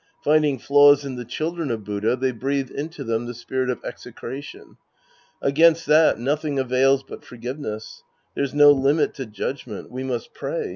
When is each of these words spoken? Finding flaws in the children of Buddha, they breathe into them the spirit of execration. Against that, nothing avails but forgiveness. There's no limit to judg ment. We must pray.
Finding 0.23 0.57
flaws 0.57 1.05
in 1.05 1.15
the 1.15 1.23
children 1.25 1.69
of 1.69 1.83
Buddha, 1.83 2.15
they 2.15 2.31
breathe 2.31 2.71
into 2.71 3.03
them 3.03 3.27
the 3.27 3.35
spirit 3.35 3.69
of 3.69 3.85
execration. 3.85 4.77
Against 5.43 5.85
that, 5.85 6.17
nothing 6.17 6.57
avails 6.57 7.03
but 7.03 7.23
forgiveness. 7.23 8.01
There's 8.33 8.55
no 8.55 8.71
limit 8.71 9.13
to 9.13 9.27
judg 9.27 9.67
ment. 9.67 9.91
We 9.91 10.01
must 10.03 10.33
pray. 10.33 10.69